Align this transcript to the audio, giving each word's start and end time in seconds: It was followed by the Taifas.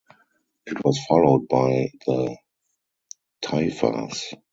It 0.65 0.83
was 0.83 0.97
followed 1.07 1.47
by 1.47 1.91
the 2.07 2.35
Taifas. 3.45 4.33